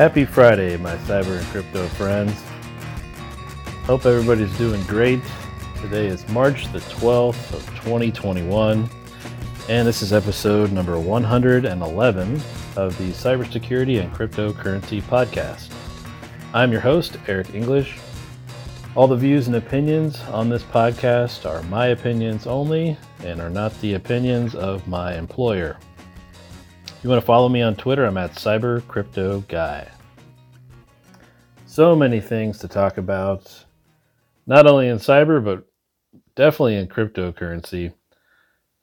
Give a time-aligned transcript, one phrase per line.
[0.00, 2.32] Happy Friday, my cyber and crypto friends.
[3.84, 5.20] Hope everybody's doing great.
[5.82, 8.88] Today is March the 12th of 2021,
[9.68, 12.34] and this is episode number 111
[12.76, 15.70] of the Cybersecurity and Cryptocurrency Podcast.
[16.54, 17.98] I'm your host, Eric English.
[18.94, 23.78] All the views and opinions on this podcast are my opinions only and are not
[23.82, 25.76] the opinions of my employer.
[27.02, 29.88] You want to follow me on Twitter, I'm at Cyber Crypto Guy.
[31.70, 33.64] So many things to talk about,
[34.44, 35.68] not only in cyber, but
[36.34, 37.92] definitely in cryptocurrency.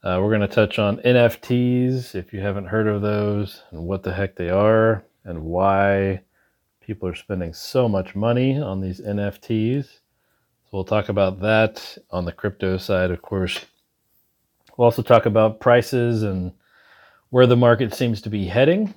[0.02, 4.04] Uh, we're going to touch on NFTs if you haven't heard of those and what
[4.04, 6.22] the heck they are and why
[6.80, 9.84] people are spending so much money on these NFTs.
[9.84, 13.66] So we'll talk about that on the crypto side, of course.
[14.78, 16.54] We'll also talk about prices and
[17.32, 18.96] where the market seems to be heading,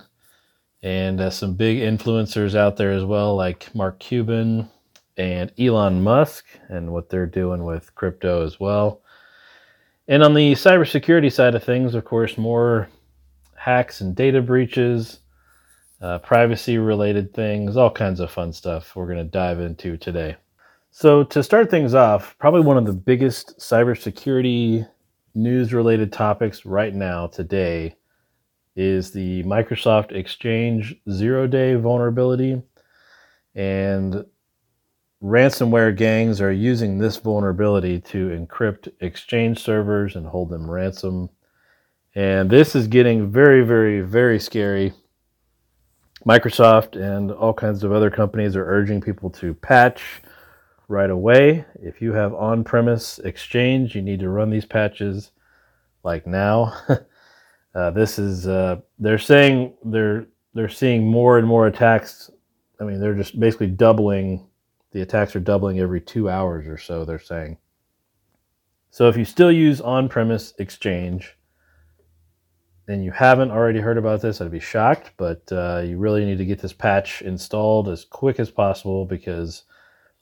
[0.82, 4.68] and uh, some big influencers out there as well, like Mark Cuban
[5.16, 9.02] and Elon Musk, and what they're doing with crypto as well.
[10.08, 12.88] And on the cybersecurity side of things, of course, more
[13.54, 15.20] hacks and data breaches,
[16.00, 20.36] uh, privacy related things, all kinds of fun stuff we're going to dive into today.
[20.90, 24.88] So, to start things off, probably one of the biggest cybersecurity
[25.34, 27.94] news related topics right now today
[28.76, 32.62] is the Microsoft Exchange zero day vulnerability.
[33.54, 34.24] And
[35.22, 41.30] ransomware gangs are using this vulnerability to encrypt Exchange servers and hold them ransom.
[42.14, 44.92] And this is getting very, very, very scary.
[46.26, 50.02] Microsoft and all kinds of other companies are urging people to patch
[50.88, 51.64] right away.
[51.76, 55.30] If you have on premise Exchange, you need to run these patches
[56.02, 56.74] like now.
[57.74, 62.30] Uh, this is uh, they're saying they're they're seeing more and more attacks.
[62.80, 64.46] I mean, they're just basically doubling.
[64.92, 67.04] The attacks are doubling every two hours or so.
[67.04, 67.58] They're saying.
[68.90, 71.36] So if you still use on-premise Exchange,
[72.88, 75.12] and you haven't already heard about this, I'd be shocked.
[75.16, 79.62] But uh, you really need to get this patch installed as quick as possible because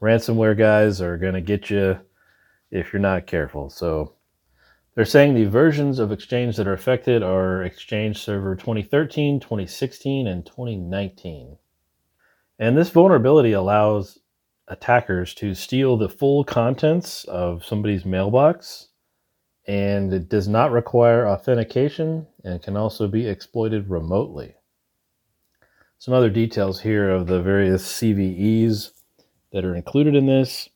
[0.03, 1.99] ransomware guys are going to get you
[2.71, 3.71] if you're not careful.
[3.71, 4.13] So
[4.99, 10.45] they're saying the versions of Exchange that are affected are Exchange Server 2013, 2016, and
[10.45, 11.57] 2019.
[12.59, 14.19] And this vulnerability allows
[14.67, 18.89] attackers to steal the full contents of somebody's mailbox,
[19.69, 24.57] and it does not require authentication and can also be exploited remotely.
[26.01, 28.91] Some other details here of the various CVEs
[29.53, 30.69] that are included in this.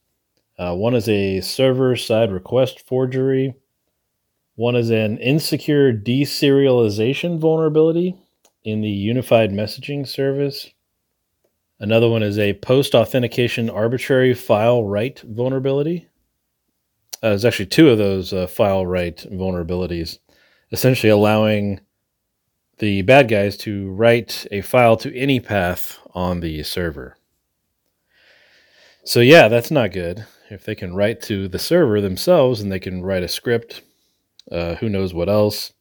[0.56, 3.56] Uh, one is a server side request forgery
[4.62, 8.14] one is an insecure deserialization vulnerability
[8.62, 10.70] in the unified messaging service.
[11.80, 16.06] Another one is a post authentication arbitrary file write vulnerability.
[17.20, 20.18] Uh, there's actually two of those uh, file write vulnerabilities,
[20.70, 21.80] essentially allowing
[22.78, 27.16] the bad guys to write a file to any path on the server.
[29.02, 30.24] So, yeah, that's not good.
[30.50, 33.82] If they can write to the server themselves and they can write a script
[34.50, 35.72] uh, who knows what else.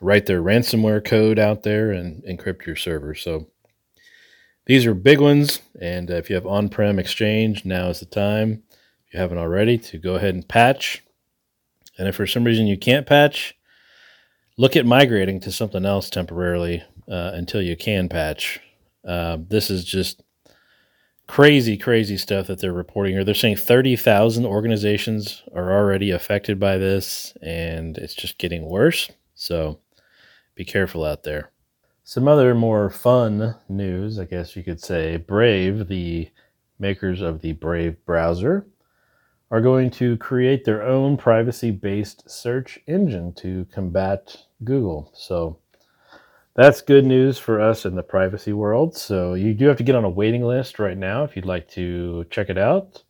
[0.00, 3.14] Write their ransomware code out there and encrypt your server.
[3.14, 3.48] So
[4.66, 5.60] these are big ones.
[5.80, 8.62] And uh, if you have on prem exchange, now is the time,
[9.06, 11.02] if you haven't already, to go ahead and patch.
[11.98, 13.54] And if for some reason you can't patch,
[14.56, 18.60] look at migrating to something else temporarily uh, until you can patch.
[19.06, 20.22] Uh, this is just
[21.30, 23.22] crazy, crazy stuff that they're reporting here.
[23.22, 29.08] They're saying 30,000 organizations are already affected by this, and it's just getting worse.
[29.36, 29.78] So
[30.56, 31.52] be careful out there.
[32.02, 36.28] Some other more fun news, I guess you could say Brave, the
[36.80, 38.66] makers of the Brave browser,
[39.52, 45.12] are going to create their own privacy based search engine to combat Google.
[45.14, 45.58] So
[46.54, 48.96] that's good news for us in the privacy world.
[48.96, 51.68] So you do have to get on a waiting list right now if you'd like
[51.70, 53.02] to check it out.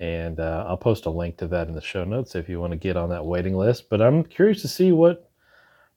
[0.00, 2.72] And uh, I'll post a link to that in the show notes if you want
[2.72, 3.88] to get on that waiting list.
[3.88, 5.30] But I'm curious to see what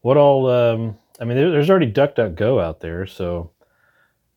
[0.02, 0.50] what all.
[0.50, 3.52] Um, I mean, there's already DuckDuckGo out there, so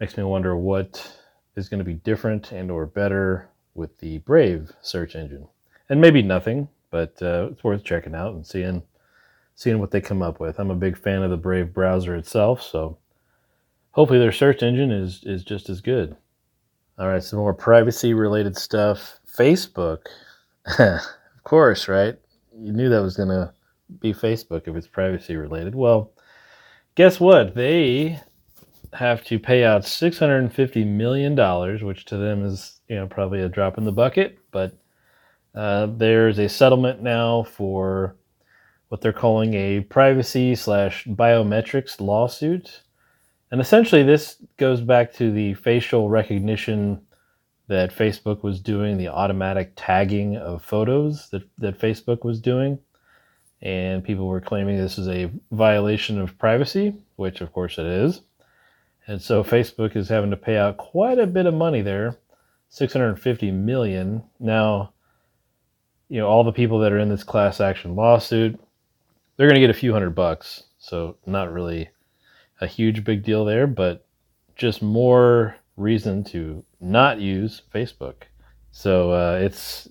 [0.00, 1.20] makes me wonder what
[1.56, 5.46] is going to be different and or better with the Brave search engine.
[5.90, 8.82] And maybe nothing, but uh, it's worth checking out and seeing
[9.58, 10.60] seeing what they come up with.
[10.60, 12.96] I'm a big fan of the Brave browser itself, so
[13.90, 16.16] hopefully their search engine is is just as good.
[16.96, 19.18] All right, some more privacy related stuff.
[19.36, 20.06] Facebook,
[20.78, 21.02] of
[21.42, 22.16] course, right?
[22.56, 23.52] You knew that was going to
[23.98, 25.74] be Facebook if it's privacy related.
[25.74, 26.12] Well,
[26.94, 27.56] guess what?
[27.56, 28.20] They
[28.92, 33.76] have to pay out $650 million, which to them is you know probably a drop
[33.76, 34.78] in the bucket, but
[35.56, 38.14] uh, there's a settlement now for
[38.88, 39.88] what they're calling a mm-hmm.
[39.88, 42.82] privacy slash biometrics lawsuit.
[43.50, 47.00] And essentially, this goes back to the facial recognition
[47.68, 52.78] that Facebook was doing, the automatic tagging of photos that, that Facebook was doing.
[53.60, 58.22] And people were claiming this is a violation of privacy, which of course it is.
[59.06, 62.16] And so Facebook is having to pay out quite a bit of money there,
[62.68, 64.22] 650 million.
[64.38, 64.92] Now,
[66.08, 68.60] you know, all the people that are in this class action lawsuit,
[69.38, 70.64] they're going to get a few hundred bucks.
[70.78, 71.88] So not really
[72.60, 74.04] a huge big deal there, but
[74.56, 78.24] just more reason to not use Facebook.
[78.72, 79.88] So uh, it's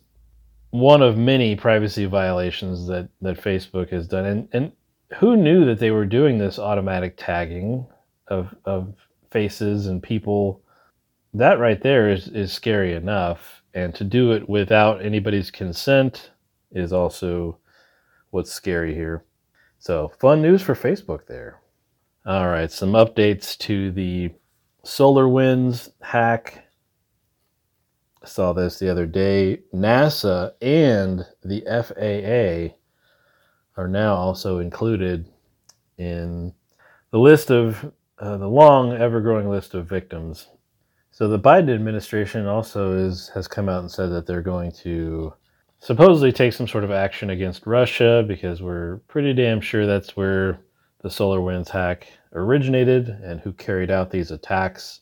[0.72, 4.26] one of many privacy violations that, that Facebook has done.
[4.26, 4.72] And, and
[5.16, 7.88] who knew that they were doing this automatic tagging
[8.28, 8.94] of, of
[9.32, 10.62] faces and people?
[11.34, 13.62] That right there is, is scary enough.
[13.74, 16.32] And to do it without anybody's consent
[16.72, 17.60] is also
[18.32, 19.24] what's scary here.
[19.80, 21.62] So, fun news for Facebook there.
[22.26, 24.32] All right, some updates to the
[24.84, 26.66] SolarWinds hack.
[28.24, 29.60] I saw this the other day.
[29.74, 32.76] NASA and the FAA
[33.82, 35.28] are now also included
[35.98, 36.54] in
[37.12, 40.48] the list of uh, the long, ever-growing list of victims.
[41.12, 45.34] So the Biden administration also is has come out and said that they're going to
[45.80, 50.60] supposedly take some sort of action against Russia because we're pretty damn sure that's where
[51.02, 55.02] the Solar Winds hack originated and who carried out these attacks.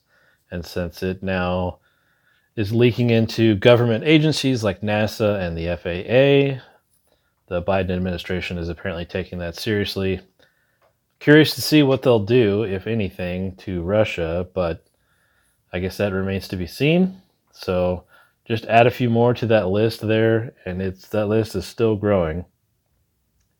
[0.51, 1.79] And since it now
[2.55, 6.61] is leaking into government agencies like NASA and the FAA,
[7.47, 10.21] the Biden administration is apparently taking that seriously.
[11.19, 14.85] Curious to see what they'll do, if anything, to Russia, but
[15.71, 17.21] I guess that remains to be seen.
[17.51, 18.03] So
[18.45, 21.95] just add a few more to that list there, and it's that list is still
[21.95, 22.45] growing.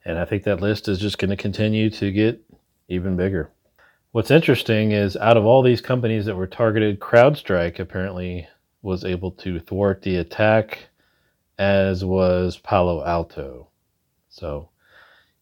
[0.05, 2.39] And I think that list is just going to continue to get
[2.87, 3.51] even bigger.
[4.11, 8.47] What's interesting is out of all these companies that were targeted, CrowdStrike apparently
[8.83, 10.87] was able to thwart the attack,
[11.57, 13.69] as was Palo Alto.
[14.29, 14.69] So,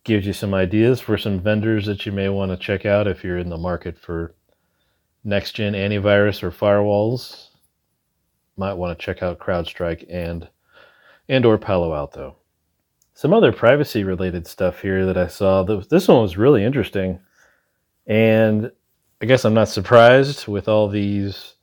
[0.06, 3.24] gives you some ideas for some vendors that you may want to check out if
[3.24, 4.34] you're in the market for
[5.24, 7.43] next gen antivirus or firewalls
[8.57, 10.47] might want to check out CrowdStrike and
[11.29, 12.35] and or Palo Alto.
[13.13, 15.63] Some other privacy related stuff here that I saw.
[15.63, 17.19] This one was really interesting,
[18.07, 18.71] and
[19.21, 21.53] I guess I'm not surprised with all these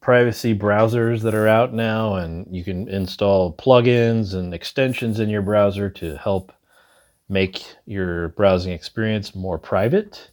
[0.00, 5.42] privacy browsers that are out now, and you can install plugins and extensions in your
[5.42, 6.52] browser to help
[7.28, 10.30] make your browsing experience more private.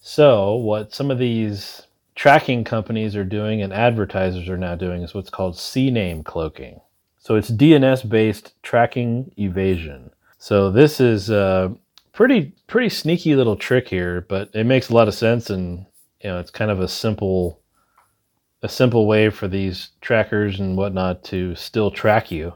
[0.00, 1.82] So, what some of these
[2.14, 6.80] tracking companies are doing and advertisers are now doing is what's called CNAME cloaking.
[7.18, 10.10] So it's DNS based tracking evasion.
[10.38, 11.74] So this is a
[12.12, 15.86] pretty pretty sneaky little trick here, but it makes a lot of sense and
[16.20, 17.60] you know it's kind of a simple
[18.62, 22.52] a simple way for these trackers and whatnot to still track you,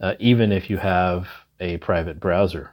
[0.00, 1.28] uh, even if you have
[1.60, 2.72] a private browser.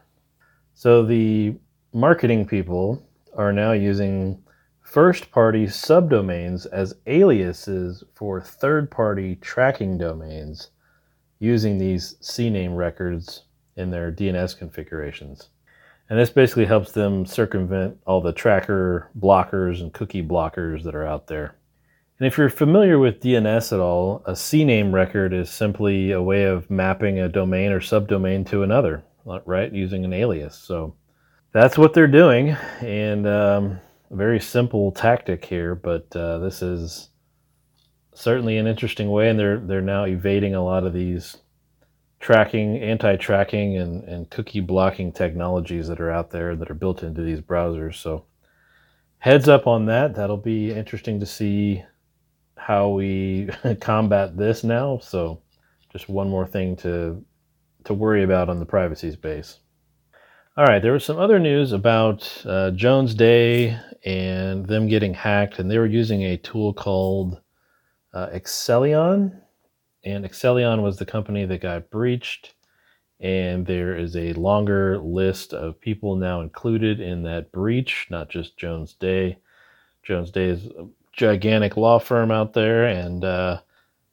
[0.73, 1.55] So the
[1.93, 3.05] marketing people
[3.37, 4.41] are now using
[4.91, 10.71] first party subdomains as aliases for third party tracking domains
[11.39, 13.43] using these CNAME records
[13.77, 15.47] in their DNS configurations.
[16.09, 21.07] And this basically helps them circumvent all the tracker blockers and cookie blockers that are
[21.07, 21.55] out there.
[22.19, 26.43] And if you're familiar with DNS at all, a CNAME record is simply a way
[26.43, 29.05] of mapping a domain or subdomain to another,
[29.45, 30.57] right, using an alias.
[30.57, 30.95] So
[31.53, 32.57] that's what they're doing.
[32.81, 33.79] And um,
[34.11, 37.09] very simple tactic here, but uh, this is
[38.13, 41.37] certainly an interesting way, and they're they're now evading a lot of these
[42.19, 47.21] tracking, anti-tracking, and and cookie blocking technologies that are out there that are built into
[47.21, 47.95] these browsers.
[47.95, 48.25] So
[49.19, 50.15] heads up on that.
[50.15, 51.83] That'll be interesting to see
[52.57, 53.49] how we
[53.81, 54.99] combat this now.
[54.99, 55.41] So
[55.91, 57.23] just one more thing to
[57.85, 59.59] to worry about on the privacy space.
[60.57, 65.59] All right, there was some other news about uh, Jones Day and them getting hacked,
[65.59, 67.39] and they were using a tool called
[68.13, 69.39] uh, Accellion.
[70.03, 72.53] And Accellion was the company that got breached.
[73.21, 78.57] And there is a longer list of people now included in that breach, not just
[78.57, 79.37] Jones Day.
[80.03, 83.61] Jones Day is a gigantic law firm out there, and uh,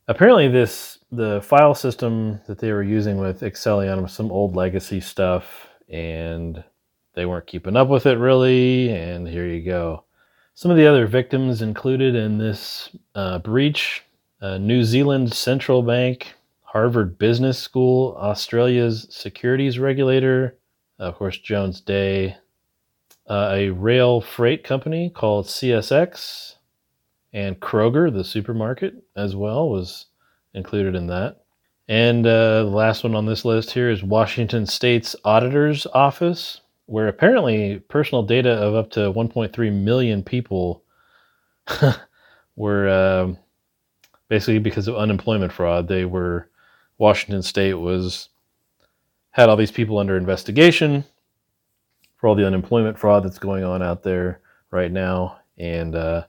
[0.06, 5.00] apparently this the file system that they were using with Accellion was some old legacy
[5.00, 6.62] stuff and
[7.14, 8.90] they weren't keeping up with it really.
[8.90, 10.04] And here you go.
[10.54, 14.04] Some of the other victims included in this uh, breach
[14.40, 20.56] uh, New Zealand Central Bank, Harvard Business School, Australia's securities regulator,
[20.98, 22.36] of course, Jones Day,
[23.28, 26.56] uh, a rail freight company called CSX,
[27.32, 30.06] and Kroger, the supermarket, as well, was
[30.54, 31.42] included in that.
[31.88, 37.08] And uh, the last one on this list here is Washington State's Auditor's Office, where
[37.08, 40.82] apparently personal data of up to 1.3 million people
[42.56, 43.32] were uh,
[44.28, 45.88] basically because of unemployment fraud.
[45.88, 46.50] They were
[46.98, 48.28] Washington State was
[49.30, 51.04] had all these people under investigation
[52.16, 54.40] for all the unemployment fraud that's going on out there
[54.70, 56.24] right now, and uh,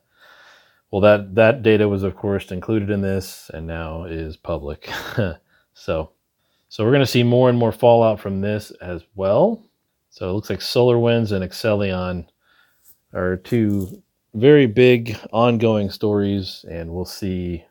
[0.92, 4.90] well, that that data was of course included in this, and now is public.
[5.80, 6.12] so,
[6.68, 9.64] so we're going to see more and more fallout from this as well.
[10.10, 12.28] So it looks like Solar Winds and Accellion
[13.14, 17.64] are two very big ongoing stories, and we'll see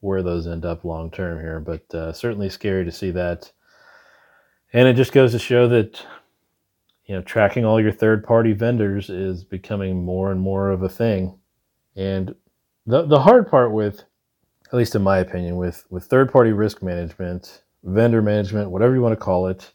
[0.00, 1.58] where those end up long term here.
[1.58, 3.50] But uh, certainly scary to see that.
[4.72, 6.00] And it just goes to show that
[7.06, 10.88] you know tracking all your third party vendors is becoming more and more of a
[10.88, 11.38] thing.
[11.96, 12.34] And
[12.86, 14.04] the the hard part with,
[14.68, 19.02] at least in my opinion, with with third party risk management, vendor management, whatever you
[19.02, 19.72] want to call it,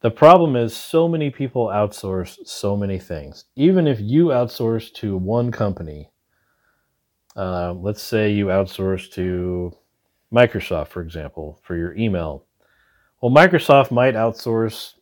[0.00, 3.44] the problem is so many people outsource so many things.
[3.56, 6.10] Even if you outsource to one company,
[7.36, 9.72] uh, let's say you outsource to
[10.32, 12.46] Microsoft, for example, for your email.
[13.20, 14.94] Well, Microsoft might outsource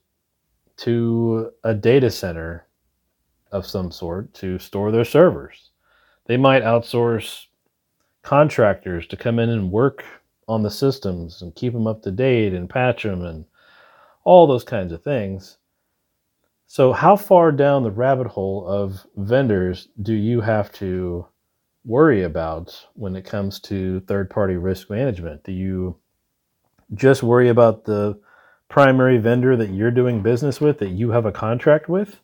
[0.78, 2.66] to a data center
[3.52, 5.70] of some sort to store their servers.
[6.26, 7.46] They might outsource
[8.22, 10.04] contractors to come in and work
[10.46, 13.44] on the systems and keep them up to date and patch them and
[14.24, 15.58] all those kinds of things.
[16.66, 21.26] So, how far down the rabbit hole of vendors do you have to
[21.84, 25.44] worry about when it comes to third party risk management?
[25.44, 25.96] Do you
[26.94, 28.20] just worry about the
[28.68, 32.20] primary vendor that you're doing business with, that you have a contract with?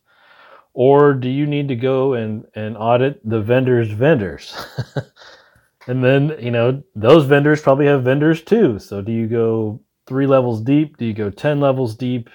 [0.75, 4.55] Or do you need to go and, and audit the vendor's vendors?
[5.87, 8.79] and then, you know, those vendors probably have vendors too.
[8.79, 10.97] So, do you go three levels deep?
[10.97, 12.31] Do you go 10 levels deep?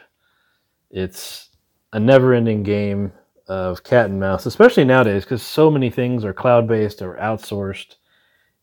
[0.91, 1.50] It's
[1.94, 3.12] a never ending game
[3.48, 7.96] of cat and mouse, especially nowadays because so many things are cloud based or outsourced.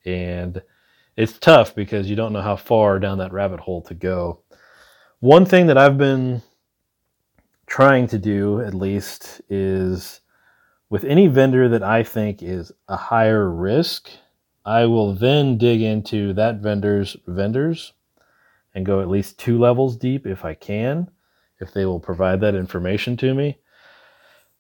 [0.04, 0.62] And
[1.16, 4.40] it's tough because you don't know how far down that rabbit hole to go.
[5.20, 6.42] One thing that I've been
[7.66, 10.20] trying to do, at least, is
[10.88, 14.08] with any vendor that I think is a higher risk,
[14.66, 17.92] I will then dig into that vendor's vendors
[18.74, 21.08] and go at least two levels deep if I can,
[21.60, 23.58] if they will provide that information to me.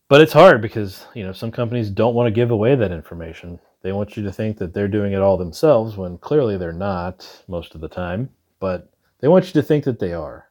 [0.08, 3.58] But it's hard because, you know, some companies don't want to give away that information.
[3.82, 7.42] They want you to think that they're doing it all themselves when clearly they're not
[7.48, 10.48] most of the time, but they want you to think that they are.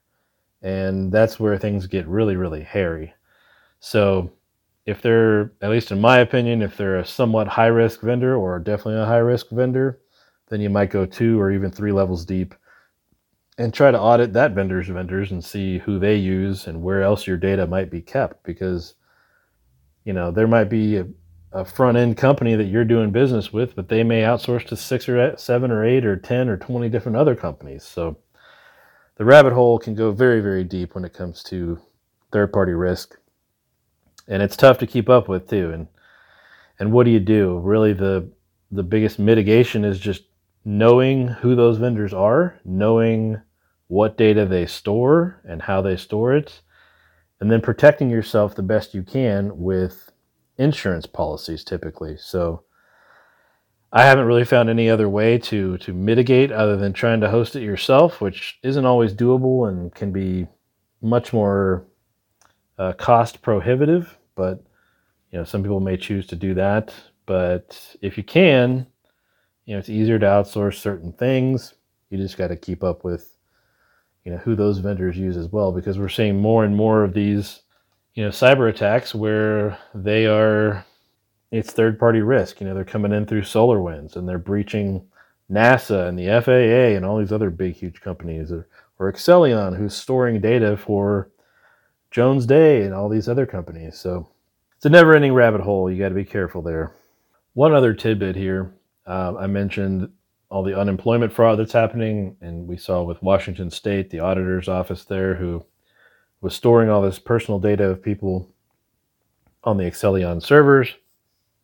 [0.61, 3.13] And that's where things get really, really hairy.
[3.79, 4.31] So,
[4.85, 8.59] if they're, at least in my opinion, if they're a somewhat high risk vendor or
[8.59, 9.99] definitely a high risk vendor,
[10.49, 12.53] then you might go two or even three levels deep
[13.57, 17.25] and try to audit that vendor's vendors and see who they use and where else
[17.25, 18.95] your data might be kept because
[20.03, 21.07] you know there might be a,
[21.53, 25.07] a front end company that you're doing business with but they may outsource to six
[25.07, 27.83] or seven or eight or ten or 20 different other companies.
[27.83, 28.17] So
[29.15, 31.79] the rabbit hole can go very very deep when it comes to
[32.31, 33.15] third party risk
[34.27, 35.87] and it's tough to keep up with too and
[36.79, 38.29] and what do you do really the
[38.71, 40.23] the biggest mitigation is just
[40.65, 43.39] knowing who those vendors are, knowing
[43.87, 46.61] what data they store and how they store it,
[47.39, 50.11] and then protecting yourself the best you can with
[50.57, 52.17] insurance policies typically.
[52.17, 52.63] So
[53.93, 57.55] I haven't really found any other way to to mitigate other than trying to host
[57.55, 60.47] it yourself, which isn't always doable and can be
[61.01, 61.85] much more
[62.77, 64.17] uh, cost prohibitive.
[64.35, 64.63] But
[65.31, 66.93] you know, some people may choose to do that.
[67.25, 68.87] But if you can,
[69.65, 71.73] you know, it's easier to outsource certain things.
[72.09, 73.35] You just got to keep up with,
[74.23, 77.13] you know, who those vendors use as well, because we're seeing more and more of
[77.13, 77.61] these,
[78.13, 80.85] you know, cyber attacks where they are,
[81.51, 82.61] it's third party risk.
[82.61, 85.05] You know, they're coming in through solar winds and they're breaching
[85.51, 88.67] NASA and the FAA and all these other big, huge companies, or,
[88.99, 91.29] or Accellion, who's storing data for
[92.15, 93.97] Jones Day and all these other companies.
[93.97, 94.29] So
[94.77, 95.91] it's a never ending rabbit hole.
[95.91, 96.95] You got to be careful there.
[97.55, 98.73] One other tidbit here
[99.05, 100.09] uh, I mentioned
[100.47, 105.03] all the unemployment fraud that's happening, and we saw with Washington State, the auditor's office
[105.03, 105.65] there, who
[106.39, 108.49] was storing all this personal data of people
[109.65, 110.95] on the Accellion servers.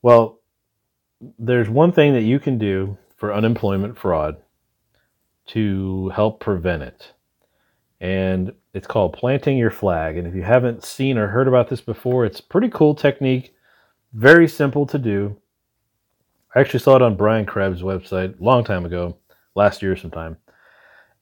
[0.02, 0.42] Well,
[1.40, 4.36] there's one thing that you can do for unemployment fraud
[5.48, 7.14] to help prevent it.
[8.02, 10.18] And it's called planting your flag.
[10.18, 13.54] And if you haven't seen or heard about this before, it's a pretty cool technique,
[14.14, 15.38] very simple to do.
[16.56, 19.18] I actually saw it on Brian Krebs' website a long time ago,
[19.56, 20.38] last year sometime.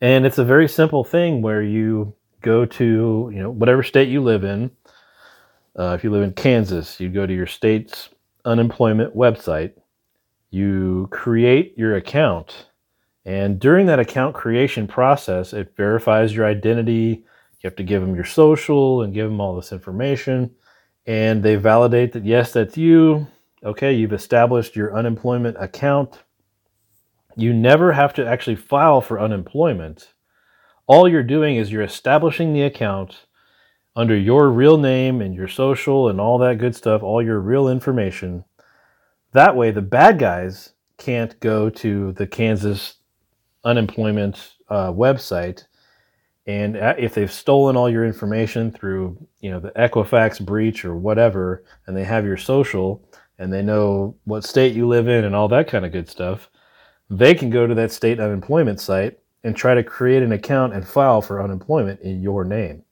[0.01, 4.21] And it's a very simple thing where you go to, you know, whatever state you
[4.21, 4.71] live in.
[5.77, 8.09] Uh, if you live in Kansas, you go to your state's
[8.45, 9.73] unemployment website.
[10.49, 12.67] You create your account.
[13.25, 17.25] And during that account creation process, it verifies your identity.
[17.59, 20.51] You have to give them your social and give them all this information.
[21.05, 23.27] And they validate that, yes, that's you.
[23.63, 26.23] Okay, you've established your unemployment account.
[27.35, 30.13] You never have to actually file for unemployment.
[30.87, 33.25] All you're doing is you're establishing the account
[33.95, 37.67] under your real name and your social and all that good stuff, all your real
[37.67, 38.45] information.
[39.33, 42.95] That way, the bad guys can't go to the Kansas
[43.63, 45.65] unemployment uh, website
[46.49, 51.63] and if they've stolen all your information through you know the equifax breach or whatever
[51.85, 55.47] and they have your social and they know what state you live in and all
[55.47, 56.49] that kind of good stuff
[57.09, 60.87] they can go to that state unemployment site and try to create an account and
[60.87, 62.83] file for unemployment in your name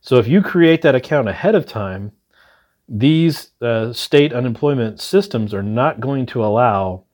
[0.00, 2.10] so if you create that account ahead of time
[2.88, 7.04] these uh, state unemployment systems are not going to allow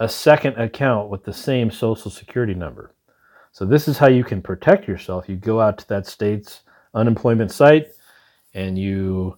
[0.00, 2.94] a second account with the same social security number.
[3.52, 5.28] So this is how you can protect yourself.
[5.28, 6.62] You go out to that state's
[6.94, 7.88] unemployment site
[8.54, 9.36] and you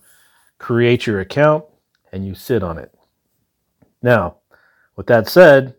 [0.59, 1.64] create your account
[2.12, 2.94] and you sit on it.
[4.03, 4.37] Now,
[4.96, 5.75] with that said,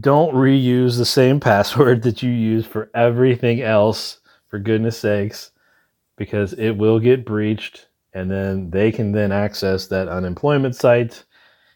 [0.00, 5.50] don't reuse the same password that you use for everything else, for goodness sakes,
[6.16, 11.24] because it will get breached and then they can then access that unemployment site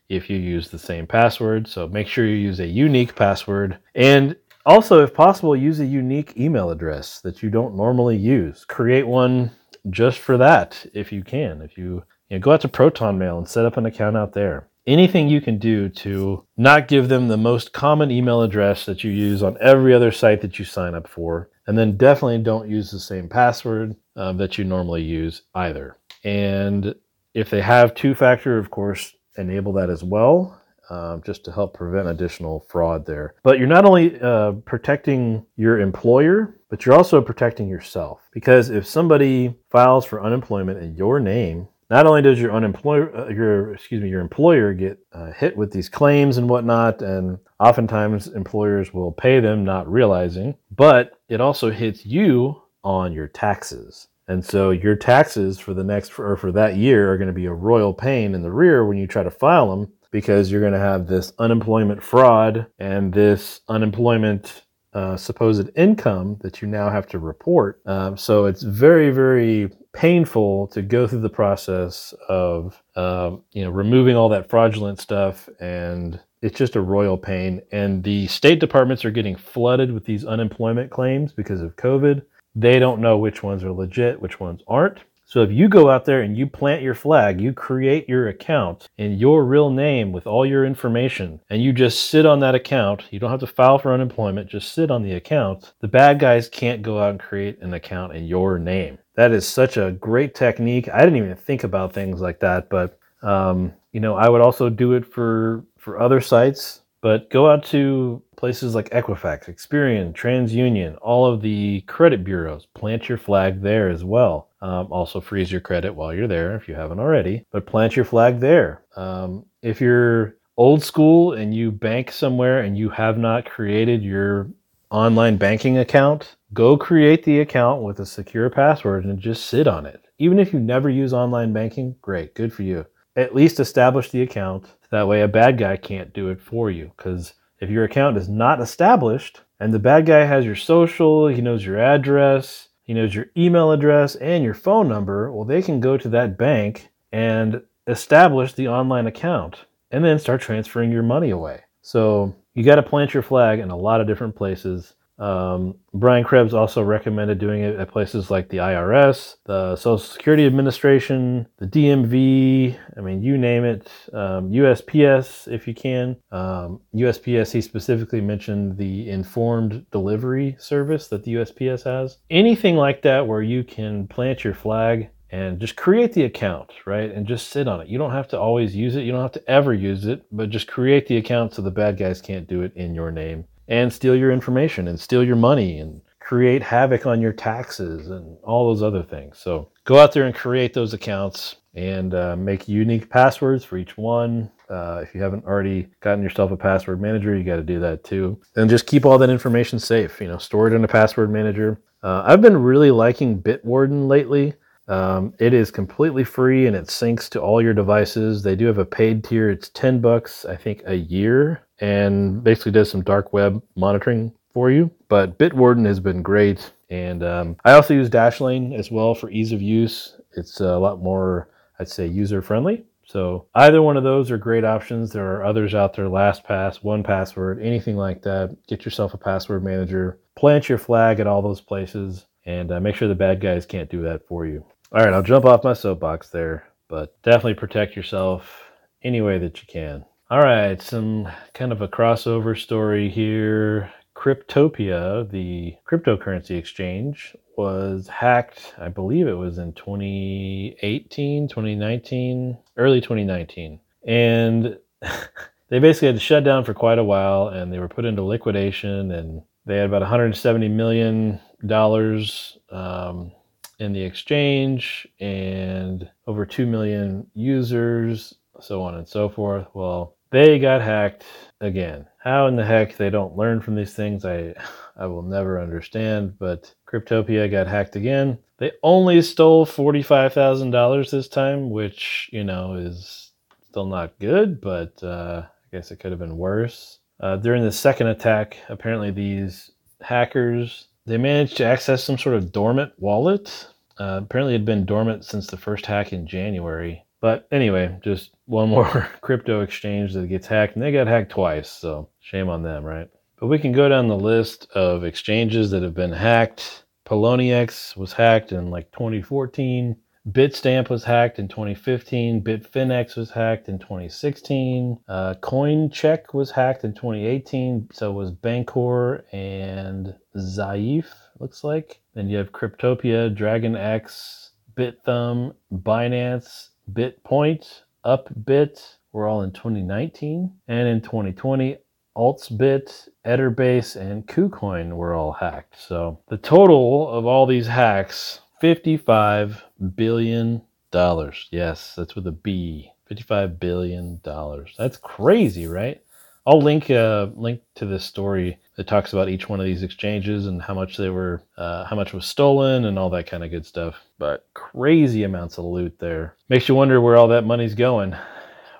[0.08, 1.66] if you use the same password.
[1.68, 3.78] So make sure you use a unique password.
[3.94, 8.64] And also, if possible, use a unique email address that you don't normally use.
[8.64, 9.50] Create one
[9.90, 11.60] just for that if you can.
[11.62, 14.32] If you, you know, go out to Proton Mail and set up an account out
[14.32, 14.68] there.
[14.86, 19.12] Anything you can do to not give them the most common email address that you
[19.12, 21.50] use on every other site that you sign up for.
[21.66, 25.96] And then definitely don't use the same password uh, that you normally use either.
[26.24, 26.94] And
[27.34, 30.60] if they have two factor, of course, enable that as well,
[30.92, 33.34] um, just to help prevent additional fraud there.
[33.42, 38.20] But you're not only uh, protecting your employer, but you're also protecting yourself.
[38.32, 43.28] Because if somebody files for unemployment in your name, not only does your unemployer, uh,
[43.28, 48.28] your excuse me, your employer get uh, hit with these claims and whatnot, and oftentimes
[48.28, 54.08] employers will pay them not realizing, but it also hits you on your taxes.
[54.28, 57.46] And so your taxes for the next or for that year are going to be
[57.46, 60.72] a royal pain in the rear when you try to file them because you're going
[60.72, 67.08] to have this unemployment fraud and this unemployment uh, supposed income that you now have
[67.08, 67.80] to report.
[67.86, 73.70] Um, so it's very, very painful to go through the process of um, you know
[73.70, 79.04] removing all that fraudulent stuff and it's just a royal pain and the state departments
[79.04, 82.22] are getting flooded with these unemployment claims because of covid
[82.54, 84.98] they don't know which ones are legit, which ones aren't.
[85.32, 88.90] So if you go out there and you plant your flag, you create your account
[88.98, 93.04] in your real name with all your information, and you just sit on that account,
[93.10, 96.50] you don't have to file for unemployment, just sit on the account, the bad guys
[96.50, 98.98] can't go out and create an account in your name.
[99.14, 100.90] That is such a great technique.
[100.90, 104.68] I didn't even think about things like that, but um, you know, I would also
[104.68, 110.96] do it for for other sites but go out to places like Equifax, Experian, TransUnion,
[111.02, 112.66] all of the credit bureaus.
[112.74, 114.48] Plant your flag there as well.
[114.62, 118.04] Um, also, freeze your credit while you're there if you haven't already, but plant your
[118.04, 118.82] flag there.
[118.96, 124.48] Um, if you're old school and you bank somewhere and you have not created your
[124.90, 129.86] online banking account, go create the account with a secure password and just sit on
[129.86, 130.04] it.
[130.18, 132.86] Even if you never use online banking, great, good for you.
[133.14, 136.92] At least establish the account that way, a bad guy can't do it for you.
[136.96, 141.40] Because if your account is not established and the bad guy has your social, he
[141.40, 145.80] knows your address, he knows your email address, and your phone number, well, they can
[145.80, 151.30] go to that bank and establish the online account and then start transferring your money
[151.30, 151.62] away.
[151.80, 154.94] So you got to plant your flag in a lot of different places.
[155.22, 160.46] Um, Brian Krebs also recommended doing it at places like the IRS, the Social Security
[160.46, 162.76] Administration, the DMV.
[162.96, 163.88] I mean, you name it.
[164.12, 166.16] Um, USPS, if you can.
[166.32, 172.18] Um, USPS, he specifically mentioned the informed delivery service that the USPS has.
[172.28, 177.10] Anything like that where you can plant your flag and just create the account, right?
[177.12, 177.88] And just sit on it.
[177.88, 179.02] You don't have to always use it.
[179.02, 181.96] You don't have to ever use it, but just create the account so the bad
[181.96, 185.78] guys can't do it in your name and steal your information and steal your money
[185.78, 189.38] and create havoc on your taxes and all those other things.
[189.38, 193.96] So go out there and create those accounts and uh, make unique passwords for each
[193.96, 194.50] one.
[194.68, 198.04] Uh, if you haven't already gotten yourself a password manager, you got to do that
[198.04, 198.38] too.
[198.56, 200.20] And just keep all that information safe.
[200.20, 201.80] You know, store it in a password manager.
[202.02, 204.52] Uh, I've been really liking Bitwarden lately.
[204.86, 208.42] Um, it is completely free and it syncs to all your devices.
[208.42, 209.48] They do have a paid tier.
[209.48, 214.70] It's 10 bucks, I think, a year and basically does some dark web monitoring for
[214.70, 214.90] you.
[215.08, 216.72] But Bitwarden has been great.
[216.88, 220.16] And um, I also use Dashlane as well for ease of use.
[220.36, 222.84] It's a lot more, I'd say, user friendly.
[223.04, 225.10] So either one of those are great options.
[225.10, 228.56] There are others out there, LastPass, 1Password, anything like that.
[228.68, 232.94] Get yourself a password manager, plant your flag at all those places, and uh, make
[232.94, 234.64] sure the bad guys can't do that for you.
[234.92, 238.70] All right, I'll jump off my soapbox there, but definitely protect yourself
[239.02, 240.04] any way that you can.
[240.32, 243.92] All right, some kind of a crossover story here.
[244.16, 248.72] Cryptopia, the cryptocurrency exchange, was hacked.
[248.78, 253.78] I believe it was in 2018, 2019, early 2019.
[254.06, 254.78] And
[255.68, 258.22] they basically had to shut down for quite a while and they were put into
[258.22, 263.32] liquidation and they had about 170 million dollars um,
[263.78, 270.58] in the exchange and over 2 million users so on and so forth well they
[270.58, 271.24] got hacked
[271.60, 274.52] again how in the heck they don't learn from these things i
[274.96, 281.70] i will never understand but cryptopia got hacked again they only stole $45000 this time
[281.70, 283.30] which you know is
[283.68, 287.72] still not good but uh, i guess it could have been worse uh, during the
[287.72, 293.68] second attack apparently these hackers they managed to access some sort of dormant wallet.
[293.98, 297.04] Uh, apparently, it had been dormant since the first hack in January.
[297.20, 301.70] But anyway, just one more crypto exchange that gets hacked, and they got hacked twice,
[301.70, 303.08] so shame on them, right?
[303.38, 306.84] But we can go down the list of exchanges that have been hacked.
[307.04, 309.96] Poloniex was hacked in like 2014.
[310.30, 312.42] Bitstamp was hacked in 2015.
[312.44, 315.00] Bitfinex was hacked in 2016.
[315.08, 317.88] Uh, CoinCheck was hacked in 2018.
[317.92, 321.06] So was Bancor and Zaif,
[321.40, 322.00] looks like.
[322.14, 328.96] Then you have Cryptopia, DragonEx, Bithumb, Binance, BitPoint, Upbit.
[329.12, 330.52] We're all in 2019.
[330.68, 331.78] And in 2020,
[332.16, 335.80] AltsBit, Eterbase, and KuCoin were all hacked.
[335.80, 341.48] So the total of all these hacks 55 billion dollars.
[341.50, 342.92] Yes, that's with a B.
[343.06, 344.74] 55 billion dollars.
[344.78, 346.00] That's crazy, right?
[346.46, 350.46] I'll link uh, link to this story that talks about each one of these exchanges
[350.46, 353.50] and how much they were, uh, how much was stolen, and all that kind of
[353.50, 353.96] good stuff.
[354.18, 356.36] But crazy amounts of loot there.
[356.48, 358.16] Makes you wonder where all that money's going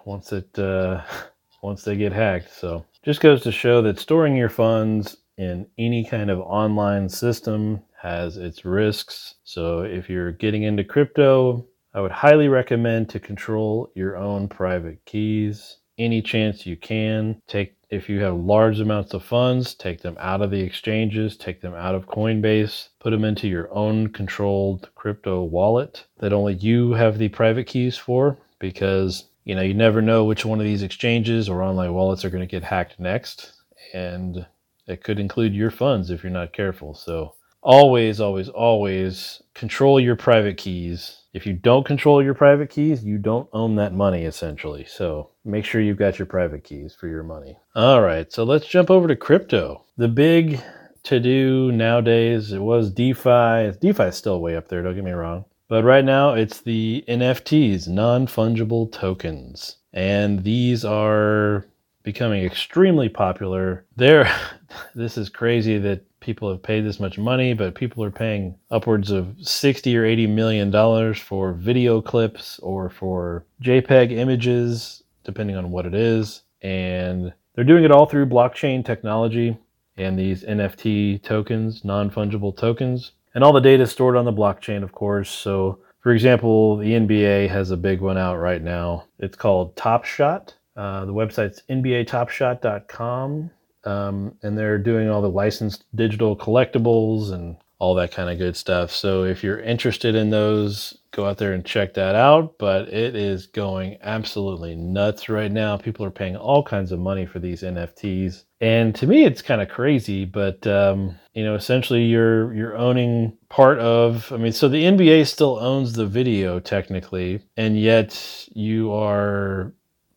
[0.05, 1.03] once it uh,
[1.63, 2.53] once they get hacked.
[2.53, 7.83] So just goes to show that storing your funds in any kind of online system
[8.01, 9.35] has its risks.
[9.45, 15.05] So if you're getting into crypto, I would highly recommend to control your own private
[15.05, 17.41] keys any chance you can.
[17.47, 21.61] Take if you have large amounts of funds, take them out of the exchanges, take
[21.61, 26.95] them out of Coinbase, put them into your own controlled crypto wallet that only you
[26.95, 30.83] have the private keys for because you know, you never know which one of these
[30.83, 33.53] exchanges or online wallets are going to get hacked next
[33.93, 34.47] and
[34.87, 36.95] it could include your funds if you're not careful.
[36.95, 41.22] So always, always, always control your private keys.
[41.33, 44.85] If you don't control your private keys, you don't own that money essentially.
[44.85, 47.57] So make sure you've got your private keys for your money.
[47.75, 49.83] All right, so let's jump over to crypto.
[49.97, 50.61] The big
[51.05, 53.73] to do nowadays, it was DeFi.
[53.81, 55.47] DeFi is still way up there, don't get me wrong.
[55.69, 59.77] But right now, it's the NFTs, non fungible tokens.
[59.95, 61.67] And these are
[62.03, 63.87] becoming extremely popular.
[63.97, 64.31] There,
[64.95, 69.11] this is crazy that people have paid this much money, but people are paying upwards
[69.11, 75.71] of 60 or 80 million dollars for video clips or for JPEG images, depending on
[75.71, 76.43] what it is.
[76.63, 79.59] And they're doing it all through blockchain technology
[79.99, 83.13] and these NFT tokens, non fungible tokens.
[83.35, 85.31] And all the data is stored on the blockchain, of course.
[85.31, 89.05] So, for example, the NBA has a big one out right now.
[89.19, 90.55] It's called Top Shot.
[90.77, 93.51] Uh, the website's nbatopshot.com
[93.85, 98.57] um, and they're doing all the licensed digital collectibles and all that kind of good
[98.57, 98.93] stuff.
[98.93, 102.57] So if you're interested in those, go out there and check that out.
[102.57, 105.77] But it is going absolutely nuts right now.
[105.77, 108.45] People are paying all kinds of money for these NFTs.
[108.61, 113.37] And to me, it's kind of crazy, but um, you know, essentially, you're you're owning
[113.49, 114.31] part of.
[114.33, 119.73] I mean, so the NBA still owns the video technically, and yet you are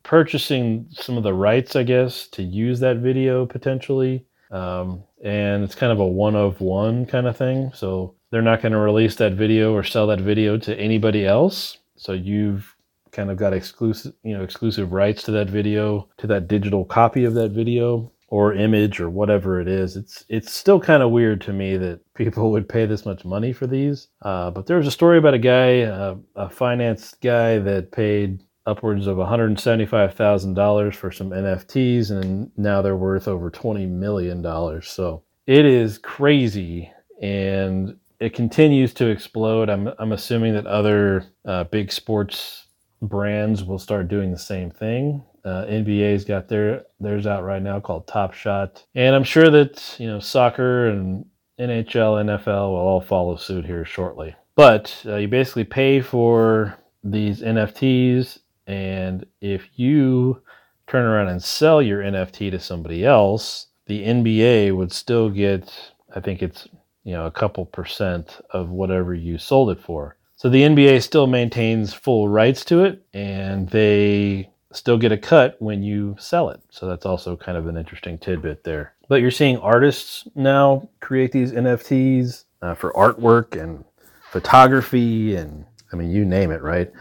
[0.06, 4.26] purchasing some of the rights, I guess, to use that video potentially.
[4.52, 7.72] Um, and it's kind of a one of one kind of thing.
[7.74, 11.80] So they're not going to release that video or sell that video to anybody else.
[11.98, 12.74] So you've
[13.12, 17.26] kind of got exclusive, you know, exclusive rights to that video, to that digital copy
[17.26, 19.96] of that video or image or whatever it is.
[19.96, 23.54] It's it's still kind of weird to me that people would pay this much money
[23.54, 24.10] for these.
[24.22, 28.44] Uh, but there was a story about a guy, uh, a finance guy that paid
[28.66, 34.82] upwards of $175,000 for some NFTs, and now they're worth over $20 million.
[34.82, 39.70] So it is crazy, and it continues to explode.
[39.70, 42.68] I'm, I'm assuming that other uh, big sports
[43.02, 45.24] brands will start doing the same thing.
[45.44, 49.96] Uh, NBA's got their theirs out right now called Top Shot, and I'm sure that
[50.00, 51.24] you know soccer and
[51.60, 54.36] NHL, NFL will all follow suit here shortly.
[54.56, 60.42] But uh, you basically pay for these NFTs and if you
[60.88, 65.74] turn around and sell your NFT to somebody else, the NBA would still get,
[66.16, 66.68] I think it's,
[67.04, 70.18] you know, a couple percent of whatever you sold it for.
[70.36, 75.56] So the NBA still maintains full rights to it and they still get a cut
[75.60, 76.62] when you sell it.
[76.70, 78.94] So that's also kind of an interesting tidbit there.
[79.08, 83.86] But you're seeing artists now create these NFTs uh, for artwork and
[84.32, 86.92] photography and I mean, you name it, right?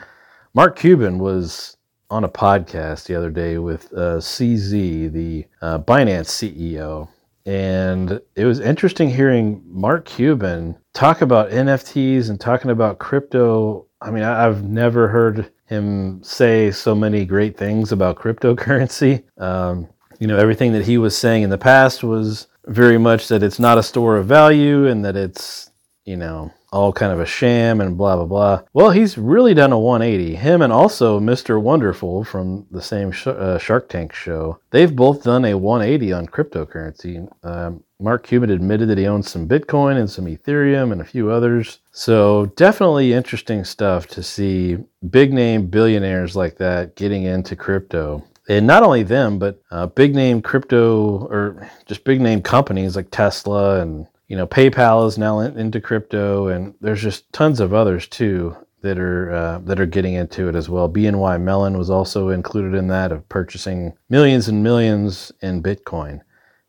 [0.57, 1.77] Mark Cuban was
[2.11, 7.09] on a podcast the other day with uh, CZ, the uh, Binance CEO,
[7.45, 13.87] and it was interesting hearing Mark Cuban talk about NFTs and talking about crypto.
[14.01, 19.25] I mean, I've never heard him say so many great things about cryptocurrency.
[19.37, 19.89] Um,
[20.21, 23.59] you know, everything that he was saying in the past was very much that it's
[23.59, 25.73] not a store of value and that it's,
[26.05, 28.63] you know, all kind of a sham and blah blah blah.
[28.73, 30.35] Well, he's really done a 180.
[30.35, 31.61] Him and also Mr.
[31.61, 34.59] Wonderful from the same sh- uh, Shark Tank show.
[34.71, 37.29] They've both done a 180 on cryptocurrency.
[37.45, 41.31] Um, Mark Cuban admitted that he owns some Bitcoin and some Ethereum and a few
[41.31, 41.79] others.
[41.93, 48.67] So definitely interesting stuff to see big name billionaires like that getting into crypto and
[48.67, 53.81] not only them, but uh, big name crypto or just big name companies like Tesla
[53.81, 58.09] and you know, PayPal is now in, into crypto, and there's just tons of others
[58.09, 60.89] too that are uh, that are getting into it as well.
[60.89, 66.21] BNY Mellon was also included in that of purchasing millions and millions in Bitcoin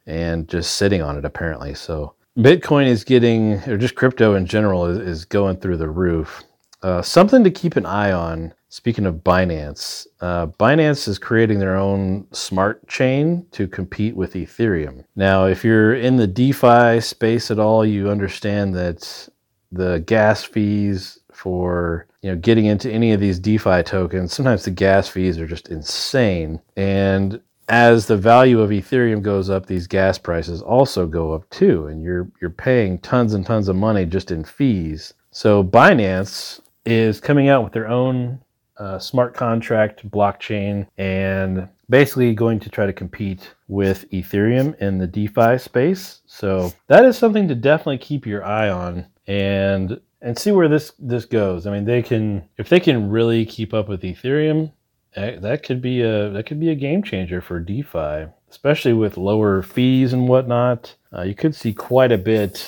[0.05, 1.73] and just sitting on it apparently.
[1.73, 6.43] So Bitcoin is getting, or just crypto in general, is, is going through the roof.
[6.85, 11.75] Uh, something to keep an eye on Speaking of Binance, uh, Binance is creating their
[11.75, 15.03] own smart chain to compete with Ethereum.
[15.15, 19.29] Now, if you're in the DeFi space at all, you understand that
[19.71, 24.71] the gas fees for you know getting into any of these DeFi tokens, sometimes the
[24.71, 26.61] gas fees are just insane.
[26.75, 31.87] And as the value of Ethereum goes up, these gas prices also go up too,
[31.87, 35.13] and you're you're paying tons and tons of money just in fees.
[35.31, 38.39] So Binance is coming out with their own
[38.77, 45.07] uh, smart contract blockchain and basically going to try to compete with Ethereum in the
[45.07, 46.21] DeFi space.
[46.25, 50.91] So that is something to definitely keep your eye on and and see where this
[50.99, 51.67] this goes.
[51.67, 54.71] I mean, they can if they can really keep up with Ethereum,
[55.15, 59.61] that could be a that could be a game changer for DeFi, especially with lower
[59.61, 60.95] fees and whatnot.
[61.15, 62.67] Uh, you could see quite a bit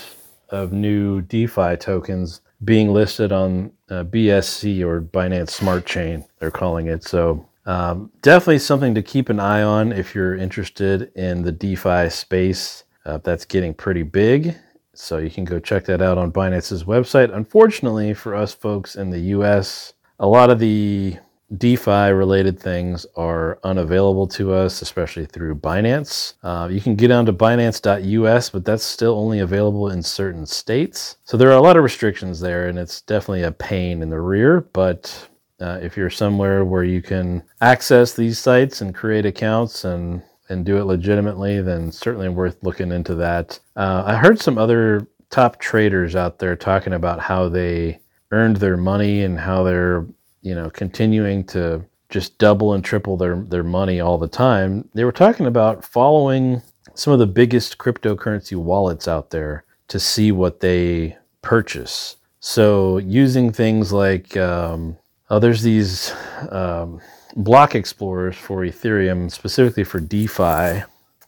[0.49, 6.88] of new DeFi tokens being listed on uh, BSC or Binance Smart Chain, they're calling
[6.88, 7.04] it.
[7.04, 12.10] So um, definitely something to keep an eye on if you're interested in the DeFi
[12.10, 12.84] space.
[13.06, 14.56] Uh, that's getting pretty big.
[14.93, 17.34] So you can go check that out on Binance's website.
[17.34, 21.17] Unfortunately, for us folks in the US, a lot of the
[21.55, 26.33] DeFi related things are unavailable to us, especially through Binance.
[26.43, 31.17] Uh, you can get onto Binance.us, but that's still only available in certain states.
[31.23, 34.19] So there are a lot of restrictions there, and it's definitely a pain in the
[34.19, 34.62] rear.
[34.73, 35.29] But
[35.62, 40.65] uh, if you're somewhere where you can access these sites and create accounts and and
[40.65, 43.60] do it legitimately, then certainly worth looking into that.
[43.75, 47.99] Uh, I heard some other top traders out there talking about how they
[48.31, 50.05] earned their money and how they're
[50.41, 54.88] you know, continuing to just double and triple their, their money all the time.
[54.93, 56.62] They were talking about following
[56.93, 62.17] some of the biggest cryptocurrency wallets out there to see what they purchase.
[62.39, 64.97] So using things like um,
[65.30, 66.13] oh, there's these
[66.50, 67.02] um,
[67.36, 70.84] block explorers for Ethereum, specifically for DeFi.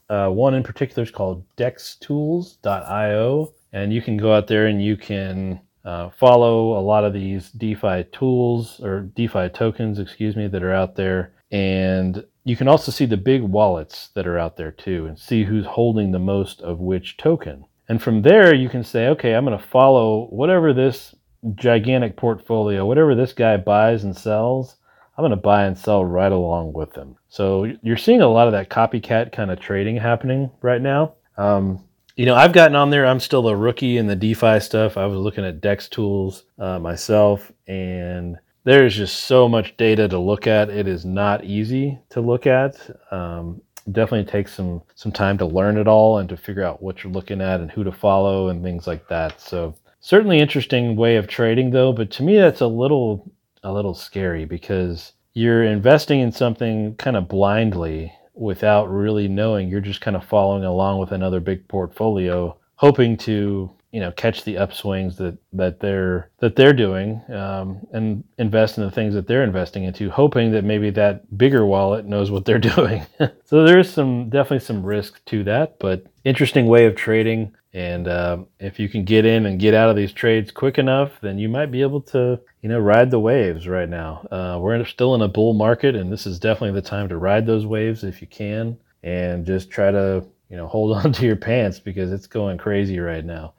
[0.08, 4.96] Uh, one in particular is called dextools.io, and you can go out there and you
[4.96, 10.62] can uh, follow a lot of these DeFi tools or DeFi tokens, excuse me, that
[10.62, 11.32] are out there.
[11.50, 15.44] And you can also see the big wallets that are out there too and see
[15.44, 17.64] who's holding the most of which token.
[17.88, 21.14] And from there, you can say, okay, I'm going to follow whatever this
[21.54, 24.76] gigantic portfolio, whatever this guy buys and sells,
[25.16, 27.16] I'm going to buy and sell right along with them.
[27.28, 31.14] So you're seeing a lot of that copycat kind of trading happening right now.
[31.36, 31.84] Um,
[32.20, 33.06] you know, I've gotten on there.
[33.06, 34.98] I'm still a rookie in the DeFi stuff.
[34.98, 40.46] I was looking at DEXTools uh, myself, and there's just so much data to look
[40.46, 40.68] at.
[40.68, 42.76] It is not easy to look at.
[43.10, 47.02] Um, definitely takes some some time to learn it all and to figure out what
[47.02, 49.40] you're looking at and who to follow and things like that.
[49.40, 53.94] So certainly interesting way of trading though, but to me that's a little a little
[53.94, 59.68] scary because you're investing in something kind of blindly without really knowing.
[59.68, 64.44] You're just kind of following along with another big portfolio, hoping to you know catch
[64.44, 69.26] the upswings that that they're that they're doing um, and invest in the things that
[69.26, 73.04] they're investing into hoping that maybe that bigger wallet knows what they're doing
[73.44, 78.38] so there's some definitely some risk to that but interesting way of trading and uh,
[78.58, 81.48] if you can get in and get out of these trades quick enough then you
[81.48, 85.22] might be able to you know ride the waves right now uh, we're still in
[85.22, 88.26] a bull market and this is definitely the time to ride those waves if you
[88.26, 92.58] can and just try to you know hold on to your pants because it's going
[92.58, 93.54] crazy right now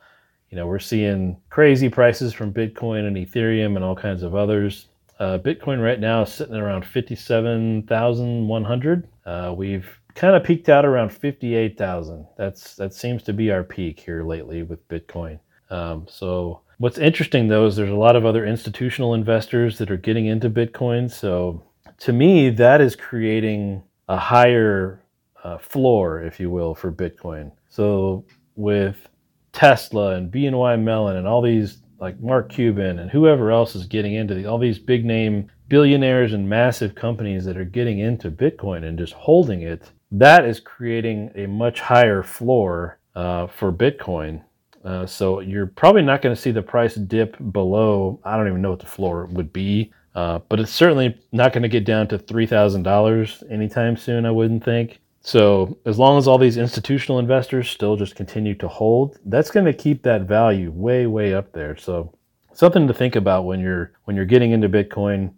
[0.52, 4.90] you know, we're seeing crazy prices from Bitcoin and Ethereum and all kinds of others.
[5.18, 9.08] Uh, Bitcoin right now is sitting around 57,100.
[9.26, 12.28] Uh, we've kind of peaked out around 58,000.
[12.38, 15.40] That's that seems to be our peak here lately with Bitcoin.
[15.70, 19.98] Um, so what's interesting though is there's a lot of other institutional investors that are
[19.98, 21.10] getting into Bitcoin.
[21.10, 21.64] So
[22.00, 25.02] to me, that is creating a higher
[25.44, 27.52] uh, floor, if you will, for Bitcoin.
[27.70, 29.08] So with
[29.54, 34.16] Tesla and BNY Mellon and all these like Mark Cuban and whoever else is getting
[34.16, 38.84] into the, all these big name billionaires and massive companies that are getting into Bitcoin
[38.84, 44.44] and just holding it, that is creating a much higher floor uh, for Bitcoin.
[44.84, 48.20] Uh, so you're probably not going to see the price dip below.
[48.24, 51.64] I don't even know what the floor would be, uh, but it's certainly not going
[51.64, 54.26] to get down to three thousand dollars anytime soon.
[54.26, 55.00] I wouldn't think.
[55.22, 59.68] So as long as all these institutional investors still just continue to hold, that's going
[59.68, 61.78] to keep that value way, way up there.
[61.78, 62.12] So
[62.54, 65.34] something to think about when you're when you're getting into Bitcoin,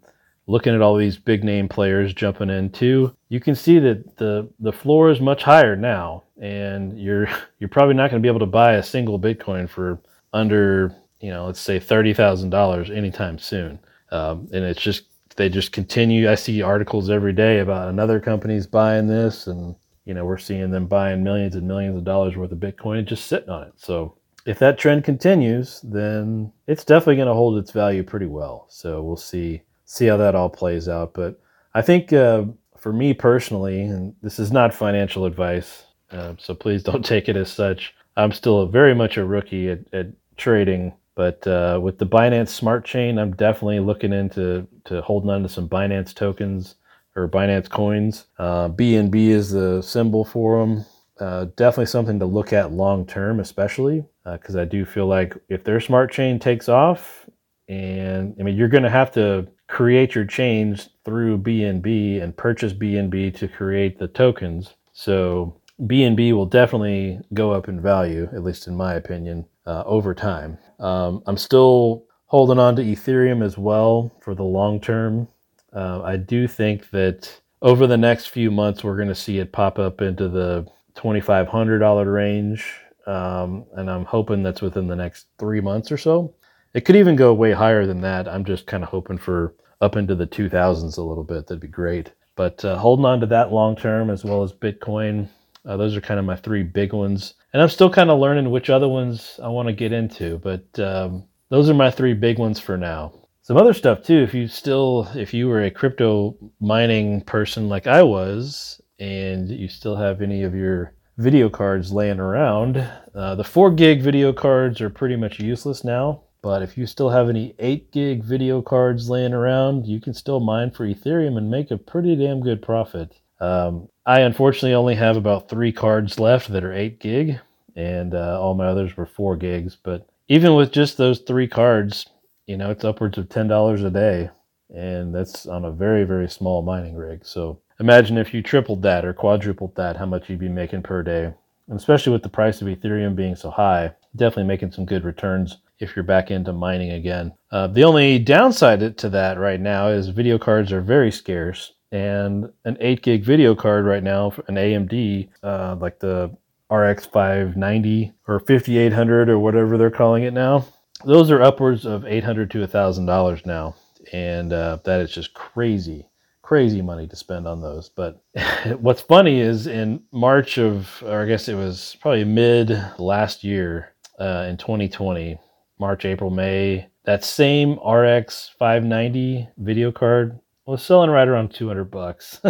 [0.46, 3.14] looking at all these big name players jumping in too.
[3.28, 7.28] You can see that the the floor is much higher now, and you're
[7.58, 10.00] you're probably not going to be able to buy a single Bitcoin for
[10.32, 13.78] under you know let's say thirty thousand dollars anytime soon.
[14.10, 15.04] Um, and it's just
[15.36, 16.30] they just continue.
[16.30, 20.70] I see articles every day about another company's buying this, and you know we're seeing
[20.70, 23.72] them buying millions and millions of dollars worth of Bitcoin and just sitting on it.
[23.76, 28.66] So if that trend continues, then it's definitely going to hold its value pretty well.
[28.68, 31.14] So we'll see see how that all plays out.
[31.14, 31.40] But
[31.74, 32.44] I think uh,
[32.76, 37.36] for me personally, and this is not financial advice, uh, so please don't take it
[37.36, 37.94] as such.
[38.16, 42.84] I'm still very much a rookie at, at trading but uh, with the Binance Smart
[42.84, 46.74] Chain, I'm definitely looking into to holding on to some Binance tokens
[47.14, 48.26] or Binance coins.
[48.38, 50.84] Uh, BNB is the symbol for them.
[51.20, 55.36] Uh, definitely something to look at long term, especially because uh, I do feel like
[55.48, 57.28] if their smart chain takes off,
[57.68, 62.72] and I mean you're going to have to create your chains through BNB and purchase
[62.72, 64.74] BNB to create the tokens.
[64.92, 70.14] So BNB will definitely go up in value, at least in my opinion, uh, over
[70.14, 70.58] time.
[70.78, 75.26] Um, I'm still holding on to Ethereum as well for the long term.
[75.72, 79.50] Uh, I do think that over the next few months, we're going to see it
[79.50, 82.64] pop up into the $2,500 range.
[83.08, 86.32] Um, and I'm hoping that's within the next three months or so.
[86.74, 88.28] It could even go way higher than that.
[88.28, 91.46] I'm just kind of hoping for up into the 2000s a little bit.
[91.46, 92.12] That'd be great.
[92.36, 95.28] But uh, holding on to that long term as well as Bitcoin,
[95.64, 98.50] uh, those are kind of my three big ones and I'm still kind of learning
[98.50, 100.38] which other ones I want to get into.
[100.38, 103.12] But um, those are my three big ones for now.
[103.42, 104.18] Some other stuff too.
[104.18, 109.68] If you still, if you were a crypto mining person like I was, and you
[109.68, 112.76] still have any of your video cards laying around,
[113.14, 116.22] uh, the four gig video cards are pretty much useless now.
[116.44, 120.40] But if you still have any 8 gig video cards laying around, you can still
[120.40, 123.18] mine for Ethereum and make a pretty damn good profit.
[123.40, 127.40] Um, I unfortunately only have about three cards left that are 8 gig,
[127.76, 129.74] and uh, all my others were four gigs.
[129.82, 132.10] But even with just those three cards,
[132.46, 134.28] you know, it's upwards of ten dollars a day,
[134.68, 137.24] and that's on a very very small mining rig.
[137.24, 141.02] So imagine if you tripled that or quadrupled that, how much you'd be making per
[141.02, 141.32] day.
[141.68, 145.56] And especially with the price of Ethereum being so high, definitely making some good returns
[145.78, 147.32] if you're back into mining again.
[147.50, 152.50] Uh, the only downside to that right now is video cards are very scarce, and
[152.64, 156.36] an 8 gig video card right now, an AMD, uh, like the
[156.70, 160.66] RX 590 or 5800 or whatever they're calling it now,
[161.04, 163.76] those are upwards of 800 to $1,000 now.
[164.12, 166.08] And uh, that is just crazy,
[166.42, 167.88] crazy money to spend on those.
[167.88, 168.22] But
[168.80, 173.94] what's funny is in March of, or I guess it was probably mid last year
[174.18, 175.38] uh, in 2020,
[175.78, 182.40] March, April, May, that same RX 590 video card was selling right around 200 bucks.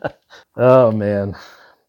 [0.56, 1.36] oh man,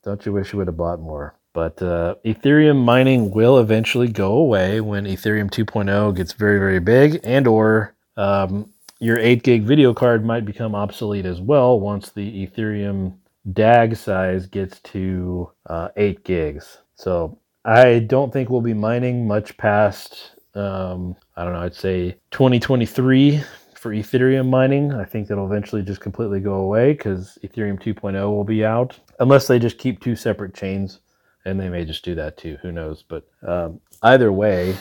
[0.04, 1.36] don't you wish you would have bought more?
[1.54, 7.20] But uh, Ethereum mining will eventually go away when Ethereum 2.0 gets very, very big,
[7.24, 12.48] and or um, your 8 gig video card might become obsolete as well once the
[12.48, 13.16] Ethereum
[13.52, 16.78] DAG size gets to uh, 8 gigs.
[16.96, 22.18] So I don't think we'll be mining much past, um, I don't know, I'd say
[22.32, 23.42] 2023
[23.76, 24.94] for Ethereum mining.
[24.94, 29.48] I think that'll eventually just completely go away because Ethereum 2.0 will be out, unless
[29.48, 31.00] they just keep two separate chains,
[31.46, 32.58] and they may just do that too.
[32.62, 33.04] Who knows?
[33.08, 34.76] But um, either way,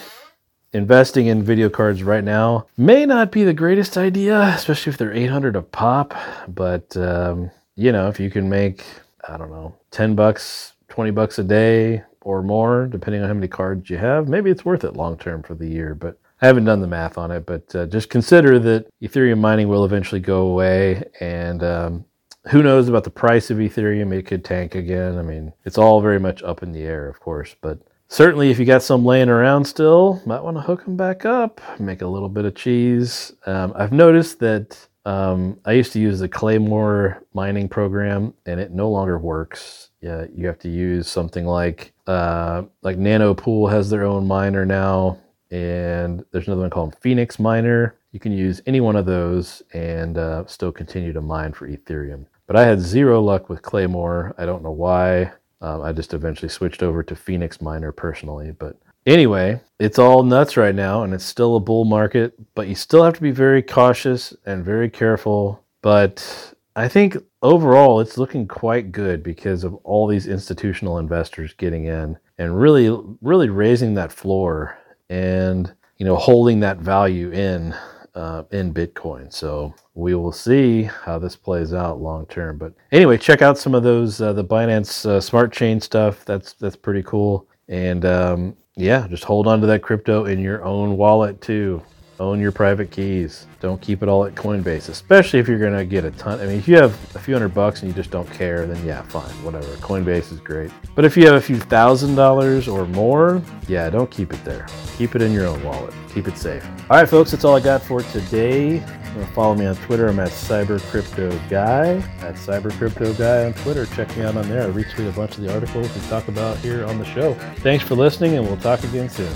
[0.73, 5.14] investing in video cards right now may not be the greatest idea, especially if they're
[5.14, 6.14] 800 a pop.
[6.49, 8.85] But um, you know, if you can make,
[9.27, 13.49] I don't know, 10 bucks, 20 bucks a day or more, depending on how many
[13.49, 15.95] cards you have, maybe it's worth it long term for the year.
[15.95, 19.68] But I haven't done the math on it, but uh, just consider that Ethereum mining
[19.68, 22.05] will eventually go away, and um,
[22.49, 24.12] who knows about the price of Ethereum?
[24.12, 25.18] It could tank again.
[25.18, 28.59] I mean, it's all very much up in the air, of course, but certainly if
[28.59, 32.07] you got some laying around still, might want to hook them back up, make a
[32.07, 33.33] little bit of cheese.
[33.45, 38.73] Um, I've noticed that um, I used to use the Claymore mining program, and it
[38.73, 39.89] no longer works.
[40.01, 45.18] Yeah, you have to use something like uh, like Nanopool has their own miner now
[45.51, 47.96] and there's another one called Phoenix Miner.
[48.12, 52.26] You can use any one of those and uh, still continue to mine for Ethereum.
[52.46, 54.34] But I had zero luck with Claymore.
[54.38, 55.32] I don't know why.
[55.61, 58.53] Um, I just eventually switched over to Phoenix Miner personally.
[58.53, 58.76] But
[59.07, 63.05] anyway, it's all nuts right now and it's still a bull market, but you still
[63.05, 65.62] have to be very cautious and very careful.
[65.82, 71.86] But I think overall it's looking quite good because of all these institutional investors getting
[71.86, 74.78] in and really, really raising that floor
[75.09, 77.74] and you know holding that value in
[78.14, 79.32] uh, in Bitcoin.
[79.32, 82.59] So we will see how this plays out long term.
[82.59, 86.24] But anyway, check out some of those uh, the Binance uh, Smart Chain stuff.
[86.24, 87.47] That's that's pretty cool.
[87.68, 91.82] And um, yeah, just hold on to that crypto in your own wallet too.
[92.21, 93.47] Own your private keys.
[93.61, 96.39] Don't keep it all at Coinbase, especially if you're going to get a ton.
[96.39, 98.85] I mean, if you have a few hundred bucks and you just don't care, then
[98.85, 99.66] yeah, fine, whatever.
[99.77, 100.71] Coinbase is great.
[100.95, 104.66] But if you have a few thousand dollars or more, yeah, don't keep it there.
[104.99, 105.95] Keep it in your own wallet.
[106.12, 106.62] Keep it safe.
[106.91, 108.81] All right, folks, that's all I got for today.
[108.81, 110.07] Uh, follow me on Twitter.
[110.07, 112.23] I'm at CyberCryptoGuy.
[112.23, 113.87] At CyberCryptoGuy on Twitter.
[113.87, 114.68] Check me out on there.
[114.68, 117.33] I retweet a bunch of the articles we talk about here on the show.
[117.61, 119.33] Thanks for listening, and we'll talk again soon.